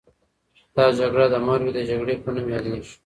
[0.75, 2.93] دا جګړه د مروې د جګړې په نوم یادیږي.